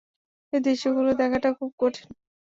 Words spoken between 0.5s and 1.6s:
এই দৃশ্যগুলো দেখাটা